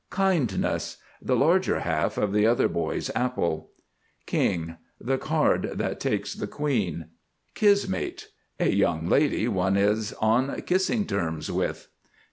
[0.09, 0.97] KINDNESS.
[1.21, 3.69] The larger half of the other boy's apple.
[4.25, 4.77] KING.
[4.99, 7.09] The card that takes the Queen.
[7.53, 8.29] KISMATE.
[8.59, 11.89] A young lady one is on kissing terms with.